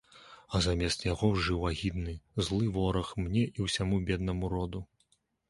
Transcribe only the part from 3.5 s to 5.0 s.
ўсяму беднаму роду.